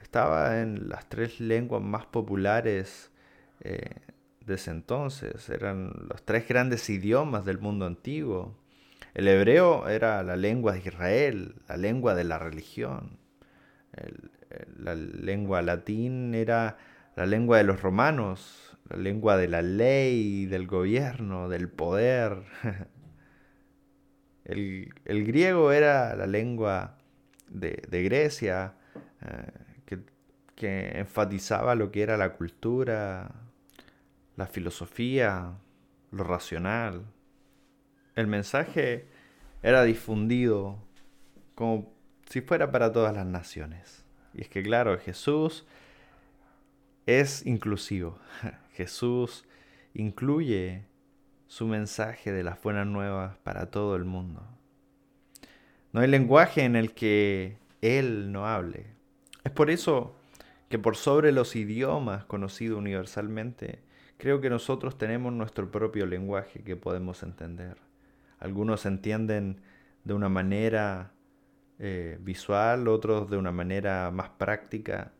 estaba 0.00 0.60
en 0.60 0.88
las 0.88 1.08
tres 1.08 1.40
lenguas 1.40 1.82
más 1.82 2.04
populares 2.06 3.10
eh, 3.60 3.94
de 4.44 4.54
ese 4.54 4.70
entonces. 4.70 5.48
Eran 5.48 5.92
los 6.08 6.22
tres 6.22 6.46
grandes 6.46 6.88
idiomas 6.90 7.44
del 7.46 7.58
mundo 7.58 7.86
antiguo. 7.86 8.54
El 9.14 9.28
hebreo 9.28 9.88
era 9.88 10.22
la 10.22 10.36
lengua 10.36 10.74
de 10.74 10.80
Israel, 10.80 11.54
la 11.68 11.78
lengua 11.78 12.14
de 12.14 12.24
la 12.24 12.38
religión. 12.38 13.18
la 14.76 14.94
lengua 14.94 15.62
latín 15.62 16.34
era 16.34 16.76
la 17.16 17.26
lengua 17.26 17.58
de 17.58 17.64
los 17.64 17.82
romanos, 17.82 18.78
la 18.88 18.96
lengua 18.96 19.36
de 19.36 19.48
la 19.48 19.62
ley, 19.62 20.46
del 20.46 20.66
gobierno, 20.66 21.48
del 21.48 21.68
poder. 21.68 22.44
El, 24.44 24.92
griego 25.04 25.72
era 25.72 26.14
la 26.14 26.28
lengua 26.28 26.98
de, 27.48 27.74
Grecia. 28.04 28.74
Eh, 29.22 29.50
que 30.56 30.98
enfatizaba 30.98 31.74
lo 31.74 31.92
que 31.92 32.02
era 32.02 32.16
la 32.16 32.32
cultura, 32.32 33.30
la 34.34 34.46
filosofía, 34.46 35.52
lo 36.10 36.24
racional. 36.24 37.04
El 38.16 38.26
mensaje 38.26 39.06
era 39.62 39.84
difundido 39.84 40.82
como 41.54 41.94
si 42.28 42.40
fuera 42.40 42.72
para 42.72 42.90
todas 42.90 43.14
las 43.14 43.26
naciones. 43.26 44.04
Y 44.32 44.40
es 44.40 44.48
que 44.48 44.62
claro, 44.62 44.98
Jesús 44.98 45.66
es 47.06 47.46
inclusivo. 47.46 48.18
Jesús 48.72 49.44
incluye 49.94 50.84
su 51.46 51.66
mensaje 51.66 52.32
de 52.32 52.42
las 52.42 52.60
buenas 52.62 52.86
nuevas 52.86 53.36
para 53.38 53.70
todo 53.70 53.96
el 53.96 54.04
mundo. 54.04 54.42
No 55.92 56.00
hay 56.00 56.08
lenguaje 56.08 56.64
en 56.64 56.76
el 56.76 56.92
que 56.92 57.56
Él 57.80 58.32
no 58.32 58.46
hable. 58.46 58.86
Es 59.44 59.52
por 59.52 59.70
eso 59.70 60.16
que 60.68 60.78
por 60.78 60.96
sobre 60.96 61.32
los 61.32 61.54
idiomas 61.56 62.24
conocidos 62.24 62.78
universalmente, 62.78 63.80
creo 64.18 64.40
que 64.40 64.50
nosotros 64.50 64.98
tenemos 64.98 65.32
nuestro 65.32 65.70
propio 65.70 66.06
lenguaje 66.06 66.62
que 66.64 66.76
podemos 66.76 67.22
entender. 67.22 67.76
Algunos 68.40 68.84
entienden 68.84 69.60
de 70.04 70.14
una 70.14 70.28
manera 70.28 71.12
eh, 71.78 72.18
visual, 72.20 72.88
otros 72.88 73.30
de 73.30 73.36
una 73.36 73.52
manera 73.52 74.10
más 74.10 74.30
práctica. 74.30 75.12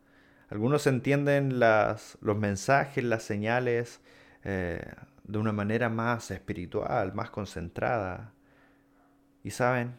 Algunos 0.49 0.87
entienden 0.87 1.59
las, 1.59 2.19
los 2.21 2.37
mensajes, 2.37 3.03
las 3.03 3.23
señales 3.23 4.01
eh, 4.45 4.81
de 5.25 5.39
una 5.39 5.53
manera 5.53 5.89
más 5.89 6.31
espiritual, 6.31 7.15
más 7.15 7.31
concentrada. 7.31 8.33
Y 9.43 9.51
saben, 9.51 9.97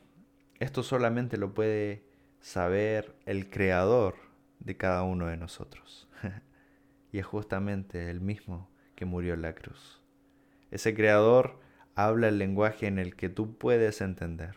esto 0.60 0.84
solamente 0.84 1.38
lo 1.38 1.54
puede 1.54 2.04
saber 2.40 3.16
el 3.26 3.50
creador 3.50 4.16
de 4.60 4.78
cada 4.78 5.04
uno 5.04 5.28
de 5.28 5.38
nosotros. 5.38 6.08
y 7.12 7.20
es 7.20 7.26
justamente 7.26 8.10
el 8.10 8.22
mismo 8.22 8.70
que 8.96 9.06
murió 9.06 9.34
en 9.34 9.42
la 9.42 9.54
cruz. 9.54 10.02
Ese 10.72 10.94
creador 10.94 11.60
habla 11.96 12.30
el 12.30 12.38
lenguaje 12.38 12.88
en 12.88 13.00
el 13.00 13.16
que 13.16 13.30
tú 13.30 13.58
puedes 13.58 14.02
entender. 14.02 14.56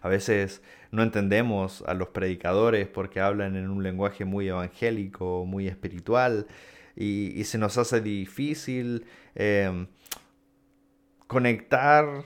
A 0.00 0.08
veces 0.08 0.62
no 0.90 1.02
entendemos 1.02 1.82
a 1.86 1.94
los 1.94 2.08
predicadores 2.08 2.88
porque 2.88 3.20
hablan 3.20 3.56
en 3.56 3.68
un 3.68 3.82
lenguaje 3.82 4.24
muy 4.24 4.48
evangélico, 4.48 5.44
muy 5.44 5.68
espiritual, 5.68 6.46
y, 6.96 7.44
se 7.44 7.58
nos 7.58 7.76
hace 7.76 8.00
difícil 8.00 9.06
em, 9.34 9.86
conectar 11.26 12.24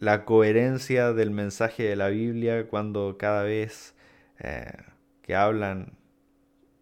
la 0.00 0.24
coherencia 0.24 1.12
del 1.12 1.30
mensaje 1.30 1.82
de 1.82 1.96
la 1.96 2.08
Biblia 2.08 2.68
cuando 2.68 3.16
cada 3.18 3.42
vez 3.42 3.94
eh, 4.38 4.72
que 5.22 5.34
hablan 5.34 5.98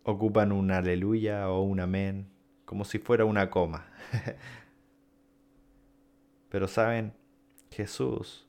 ocupan 0.04 0.52
un 0.52 0.70
aleluya 0.70 1.48
o 1.48 1.62
un 1.62 1.80
amén, 1.80 2.28
como 2.64 2.84
si 2.84 2.98
fuera 2.98 3.24
una 3.24 3.50
coma. 3.50 3.86
Pero 6.50 6.68
saben, 6.68 7.12
Jesús 7.72 8.45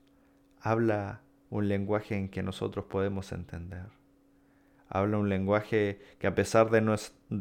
habla 0.60 1.22
un 1.50 1.68
lenguaje 1.68 2.16
en 2.16 2.28
que 2.28 2.42
nosotros 2.42 2.84
podemos 2.86 3.32
entender. 3.32 3.86
Habla 4.88 5.18
un 5.18 5.28
lenguaje 5.28 6.00
que 6.18 6.26
a 6.26 6.34
pesar 6.34 6.70
de, 6.70 6.80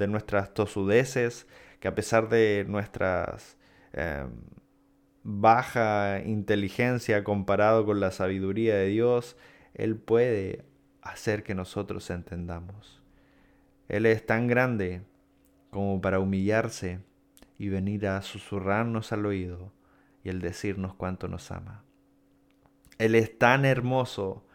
nuestras 0.08 0.54
tosudeces, 0.54 1.48
que 1.80 1.88
a 1.88 1.96
pesar 1.96 2.30
de 2.30 2.66
nuestras 2.68 3.58
em, 3.94 4.30
baja 5.24 6.22
inteligencia 6.26 7.24
comparado 7.24 7.86
con 7.86 8.00
la 8.00 8.12
sabiduría 8.12 8.76
de 8.76 8.88
Dios, 8.88 9.38
Él 9.74 9.98
puede 9.98 10.66
hacer 11.02 11.44
que 11.44 11.56
nosotros 11.56 12.10
entendamos. 12.10 13.02
Él 13.88 14.06
es 14.06 14.26
tan 14.26 14.48
grande 14.48 15.02
como 15.70 16.02
para 16.02 16.20
humillarse 16.20 17.00
y 17.58 17.70
venir 17.70 18.08
a 18.08 18.22
susurrarnos 18.22 19.12
al 19.14 19.26
oído 19.26 19.72
y 20.24 20.30
el 20.30 20.42
decirnos 20.42 20.94
cuánto 20.94 21.28
nos 21.28 21.52
ama. 21.52 21.87
Él 22.98 23.16
es 23.16 23.38
tan 23.38 23.66
hermoso 23.66 24.46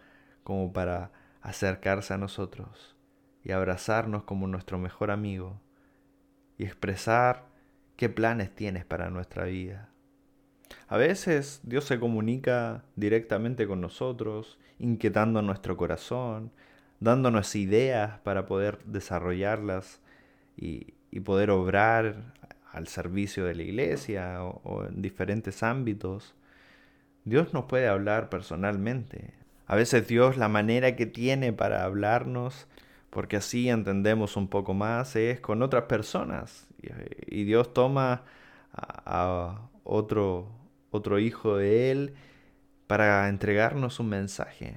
como 0.43 0.73
para 0.73 1.13
acercarse 1.41 2.15
a 2.15 2.19
nosotros 2.19 2.97
y 3.45 3.53
abrazarnos 3.53 4.25
como 4.25 4.47
nuestro 4.47 4.79
mejor 4.79 5.11
amigo 5.11 5.61
y 6.59 6.65
expresar 6.65 7.47
qué 7.97 8.09
planes 8.09 8.55
tienes 8.55 8.85
para 8.85 9.11
nuestra 9.11 9.45
vida. 9.45 9.89
A 10.89 10.97
veces 10.97 11.61
Dios 11.63 11.85
se 11.85 11.99
comunica 11.99 12.85
directamente 12.97 13.67
con 13.67 13.81
nosotros, 13.81 14.59
inquietando 14.79 15.43
nuestro 15.43 15.77
corazón, 15.77 16.51
dándonos 17.01 17.55
ideas 17.57 18.19
para 18.21 18.47
poder 18.47 18.79
desarrollarlas 18.85 20.01
y, 20.57 20.95
poder 21.25 21.51
obrar 21.51 22.35
al 22.73 22.89
servicio 22.89 23.45
de 23.45 23.55
la 23.55 23.63
iglesia 23.63 24.43
o 24.43 24.87
en 24.87 25.03
diferentes 25.03 25.63
ámbitos. 25.63 26.35
Dios 27.25 27.53
nos 27.55 27.65
puede 27.65 27.89
hablar 27.89 28.29
personalmente. 28.29 29.35
A 29.67 29.77
veces 29.77 30.07
Dios 30.09 30.37
la 30.37 30.49
manera 30.49 30.97
que 30.97 31.07
tiene 31.07 31.53
para 31.53 31.85
hablarnos, 31.85 32.67
porque 33.11 33.37
así 33.37 33.69
entendemos 33.69 34.37
un 34.37 34.49
poco 34.49 34.75
más, 34.75 35.17
es 35.17 35.41
con 35.41 35.63
otras 35.63 35.85
personas. 35.85 36.67
Y 37.27 37.45
Dios 37.45 37.73
toma 37.73 38.25
a 38.75 39.69
otro, 39.85 40.49
otro 40.91 41.19
hijo 41.19 41.57
de 41.57 41.91
Él 41.91 42.15
para 42.87 43.29
entregarnos 43.29 44.01
un 44.01 44.09
mensaje, 44.09 44.77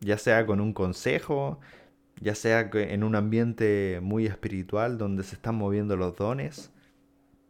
ya 0.00 0.18
sea 0.18 0.46
con 0.46 0.60
un 0.60 0.72
consejo, 0.72 1.58
ya 2.20 2.34
sea 2.34 2.70
en 2.72 3.02
un 3.02 3.16
ambiente 3.16 4.00
muy 4.02 4.26
espiritual 4.26 4.98
donde 4.98 5.24
se 5.24 5.34
están 5.34 5.56
moviendo 5.56 5.96
los 5.96 6.16
dones. 6.16 6.70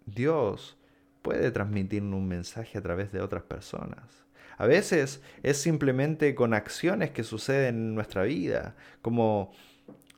Dios 0.07 0.79
puede 1.23 1.51
transmitirnos 1.51 2.19
un 2.19 2.29
mensaje 2.29 2.79
a 2.79 2.83
través 2.83 3.13
de 3.13 3.21
otras 3.21 3.43
personas. 3.43 4.25
A 4.59 4.67
veces 4.67 5.23
es 5.43 5.57
simplemente 5.57 6.35
con 6.35 6.53
acciones 6.55 7.11
que 7.11 7.25
suceden 7.25 7.77
en 7.77 7.95
nuestra 7.95 8.25
vida, 8.25 8.77
como 9.01 9.53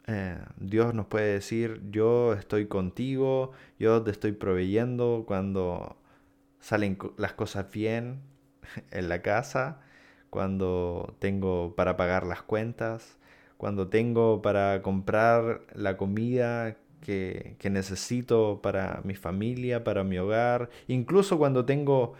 eh, 0.09 0.39
Dios 0.57 0.95
nos 0.95 1.07
puede 1.07 1.35
decir, 1.35 1.81
yo 1.91 2.33
estoy 2.33 2.67
contigo, 2.67 3.53
yo 3.79 4.03
te 4.03 4.11
estoy 4.11 4.33
proveyendo 4.33 5.25
cuando 5.27 5.97
salen 6.61 6.99
las 7.19 7.35
cosas 7.35 7.71
bien 7.71 8.21
en 8.91 9.09
la 9.09 9.23
casa, 9.23 9.81
cuando 10.31 11.17
tengo 11.21 11.75
para 11.77 11.97
pagar 11.97 12.27
las 12.27 12.43
cuentas, 12.43 13.19
cuando 13.59 13.89
tengo 13.89 14.43
para 14.43 14.83
comprar 14.83 15.63
la 15.75 15.97
comida 15.97 16.77
que, 17.03 17.57
necesito 17.71 18.61
para 18.63 19.01
mi 19.05 19.15
familia, 19.15 19.85
para 19.85 20.05
mi 20.05 20.19
hogar, 20.19 20.71
incluso 20.89 21.39
cuando 21.39 21.65
tengo 21.65 22.15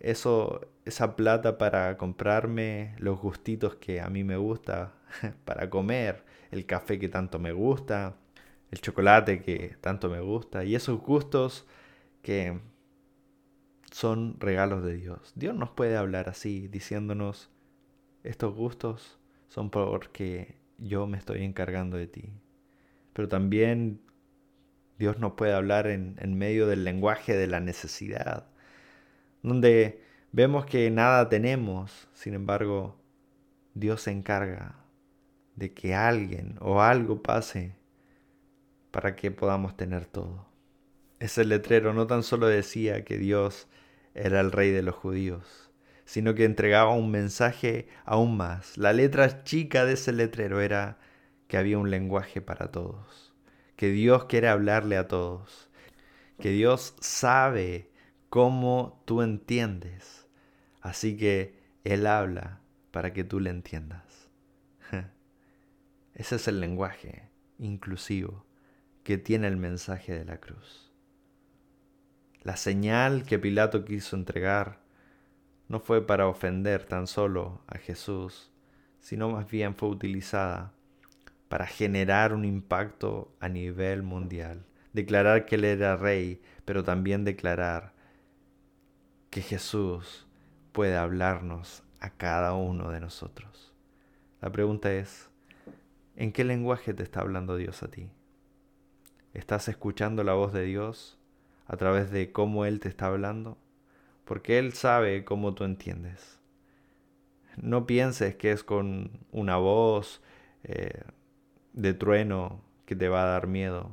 eso, 0.00 0.60
esa 0.84 1.16
plata 1.16 1.58
para 1.58 1.96
comprarme 1.96 2.94
los 2.98 3.20
gustitos 3.20 3.76
que 3.76 4.00
a 4.00 4.08
mí 4.08 4.24
me 4.24 4.36
gusta 4.36 4.94
para 5.44 5.70
comer, 5.70 6.24
el 6.50 6.66
café 6.66 6.98
que 6.98 7.08
tanto 7.08 7.38
me 7.38 7.52
gusta, 7.52 8.16
el 8.70 8.80
chocolate 8.80 9.42
que 9.42 9.76
tanto 9.80 10.08
me 10.10 10.20
gusta 10.20 10.64
y 10.64 10.74
esos 10.74 11.00
gustos 11.00 11.66
que 12.22 12.58
son 13.90 14.36
regalos 14.40 14.82
de 14.82 14.94
Dios. 14.94 15.32
Dios 15.34 15.54
nos 15.54 15.70
puede 15.70 15.96
hablar 15.96 16.28
así, 16.28 16.68
diciéndonos, 16.68 17.50
estos 18.24 18.54
gustos 18.54 19.18
son 19.48 19.70
porque 19.70 20.56
yo 20.78 21.06
me 21.06 21.18
estoy 21.18 21.44
encargando 21.44 21.96
de 21.96 22.06
ti. 22.06 22.32
Pero 23.12 23.28
también 23.28 24.00
Dios 25.02 25.18
nos 25.18 25.32
puede 25.32 25.52
hablar 25.52 25.88
en, 25.88 26.16
en 26.20 26.38
medio 26.38 26.66
del 26.66 26.84
lenguaje 26.84 27.36
de 27.36 27.46
la 27.46 27.60
necesidad 27.60 28.46
donde 29.42 30.00
vemos 30.30 30.66
que 30.66 30.90
nada 30.90 31.28
tenemos, 31.28 32.08
sin 32.14 32.34
embargo, 32.34 32.96
Dios 33.74 34.02
se 34.02 34.12
encarga 34.12 34.76
de 35.56 35.74
que 35.74 35.94
alguien 35.94 36.56
o 36.60 36.80
algo 36.80 37.22
pase 37.22 37.74
para 38.90 39.16
que 39.16 39.30
podamos 39.30 39.76
tener 39.76 40.06
todo. 40.06 40.46
Ese 41.18 41.44
letrero 41.44 41.92
no 41.92 42.06
tan 42.06 42.22
solo 42.22 42.46
decía 42.46 43.04
que 43.04 43.18
Dios 43.18 43.68
era 44.14 44.40
el 44.40 44.52
rey 44.52 44.70
de 44.70 44.82
los 44.82 44.94
judíos, 44.94 45.70
sino 46.04 46.34
que 46.34 46.44
entregaba 46.44 46.92
un 46.92 47.10
mensaje 47.10 47.88
aún 48.04 48.36
más. 48.36 48.76
La 48.76 48.92
letra 48.92 49.44
chica 49.44 49.84
de 49.84 49.94
ese 49.94 50.12
letrero 50.12 50.60
era 50.60 50.98
que 51.48 51.56
había 51.56 51.78
un 51.78 51.90
lenguaje 51.90 52.40
para 52.40 52.70
todos, 52.70 53.31
que 53.82 53.90
Dios 53.90 54.26
quiere 54.26 54.46
hablarle 54.46 54.96
a 54.96 55.08
todos, 55.08 55.68
que 56.38 56.50
Dios 56.50 56.94
sabe 57.00 57.90
cómo 58.30 59.02
tú 59.06 59.22
entiendes. 59.22 60.28
Así 60.80 61.16
que 61.16 61.58
Él 61.82 62.06
habla 62.06 62.60
para 62.92 63.12
que 63.12 63.24
tú 63.24 63.40
le 63.40 63.50
entiendas. 63.50 64.30
Ese 66.14 66.36
es 66.36 66.46
el 66.46 66.60
lenguaje 66.60 67.28
inclusivo 67.58 68.46
que 69.02 69.18
tiene 69.18 69.48
el 69.48 69.56
mensaje 69.56 70.16
de 70.16 70.26
la 70.26 70.38
cruz. 70.38 70.92
La 72.44 72.56
señal 72.56 73.24
que 73.24 73.40
Pilato 73.40 73.84
quiso 73.84 74.14
entregar 74.14 74.78
no 75.66 75.80
fue 75.80 76.06
para 76.06 76.28
ofender 76.28 76.84
tan 76.84 77.08
solo 77.08 77.64
a 77.66 77.78
Jesús, 77.78 78.52
sino 79.00 79.28
más 79.30 79.50
bien 79.50 79.74
fue 79.74 79.88
utilizada 79.88 80.72
para 81.52 81.66
generar 81.66 82.32
un 82.32 82.46
impacto 82.46 83.30
a 83.38 83.46
nivel 83.46 84.02
mundial, 84.02 84.64
declarar 84.94 85.44
que 85.44 85.56
Él 85.56 85.66
era 85.66 85.98
rey, 85.98 86.40
pero 86.64 86.82
también 86.82 87.26
declarar 87.26 87.92
que 89.28 89.42
Jesús 89.42 90.26
puede 90.72 90.96
hablarnos 90.96 91.82
a 92.00 92.08
cada 92.08 92.54
uno 92.54 92.90
de 92.90 93.00
nosotros. 93.00 93.74
La 94.40 94.50
pregunta 94.50 94.94
es, 94.94 95.28
¿en 96.16 96.32
qué 96.32 96.42
lenguaje 96.42 96.94
te 96.94 97.02
está 97.02 97.20
hablando 97.20 97.58
Dios 97.58 97.82
a 97.82 97.88
ti? 97.88 98.08
¿Estás 99.34 99.68
escuchando 99.68 100.24
la 100.24 100.32
voz 100.32 100.54
de 100.54 100.64
Dios 100.64 101.18
a 101.66 101.76
través 101.76 102.10
de 102.10 102.32
cómo 102.32 102.64
Él 102.64 102.80
te 102.80 102.88
está 102.88 103.08
hablando? 103.08 103.58
Porque 104.24 104.58
Él 104.58 104.72
sabe 104.72 105.26
cómo 105.26 105.52
tú 105.52 105.64
entiendes. 105.64 106.38
No 107.58 107.86
pienses 107.86 108.36
que 108.36 108.52
es 108.52 108.64
con 108.64 109.10
una 109.32 109.58
voz 109.58 110.22
eh, 110.64 111.02
de 111.72 111.94
trueno 111.94 112.62
que 112.86 112.96
te 112.96 113.08
va 113.08 113.22
a 113.22 113.26
dar 113.26 113.46
miedo. 113.46 113.90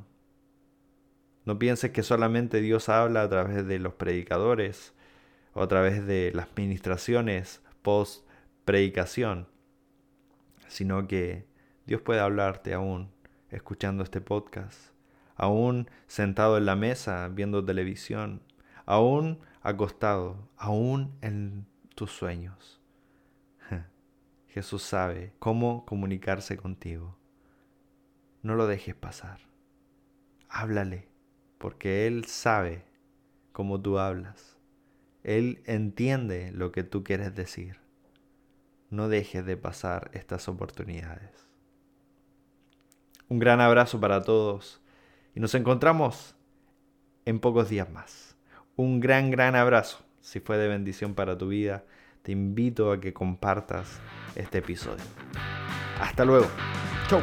No 1.44 1.58
pienses 1.58 1.90
que 1.90 2.02
solamente 2.02 2.60
Dios 2.60 2.88
habla 2.88 3.22
a 3.22 3.28
través 3.28 3.66
de 3.66 3.78
los 3.78 3.94
predicadores 3.94 4.94
o 5.54 5.62
a 5.62 5.68
través 5.68 6.06
de 6.06 6.32
las 6.34 6.48
ministraciones 6.56 7.62
post 7.82 8.26
predicación, 8.64 9.48
sino 10.68 11.08
que 11.08 11.46
Dios 11.86 12.02
puede 12.02 12.20
hablarte 12.20 12.74
aún 12.74 13.10
escuchando 13.50 14.04
este 14.04 14.20
podcast, 14.20 14.92
aún 15.34 15.88
sentado 16.06 16.56
en 16.56 16.66
la 16.66 16.76
mesa 16.76 17.28
viendo 17.28 17.64
televisión, 17.64 18.42
aún 18.86 19.40
acostado, 19.62 20.48
aún 20.56 21.16
en 21.20 21.66
tus 21.94 22.12
sueños. 22.12 22.80
Jesús 24.48 24.82
sabe 24.82 25.32
cómo 25.38 25.84
comunicarse 25.86 26.56
contigo. 26.56 27.19
No 28.42 28.54
lo 28.54 28.66
dejes 28.66 28.94
pasar. 28.94 29.40
Háblale, 30.48 31.08
porque 31.58 32.06
Él 32.06 32.24
sabe 32.24 32.84
cómo 33.52 33.80
tú 33.80 33.98
hablas. 33.98 34.58
Él 35.22 35.62
entiende 35.66 36.50
lo 36.52 36.72
que 36.72 36.82
tú 36.82 37.04
quieres 37.04 37.34
decir. 37.34 37.78
No 38.88 39.08
dejes 39.08 39.44
de 39.44 39.56
pasar 39.56 40.10
estas 40.14 40.48
oportunidades. 40.48 41.48
Un 43.28 43.38
gran 43.38 43.60
abrazo 43.60 44.00
para 44.00 44.22
todos 44.22 44.80
y 45.34 45.40
nos 45.40 45.54
encontramos 45.54 46.34
en 47.24 47.38
pocos 47.38 47.68
días 47.68 47.88
más. 47.90 48.36
Un 48.74 48.98
gran, 48.98 49.30
gran 49.30 49.54
abrazo. 49.54 50.04
Si 50.20 50.40
fue 50.40 50.58
de 50.58 50.68
bendición 50.68 51.14
para 51.14 51.38
tu 51.38 51.48
vida, 51.48 51.84
te 52.22 52.32
invito 52.32 52.90
a 52.90 53.00
que 53.00 53.12
compartas 53.12 54.00
este 54.34 54.58
episodio. 54.58 55.04
Hasta 56.00 56.24
luego. 56.24 56.48
Chau. 57.08 57.22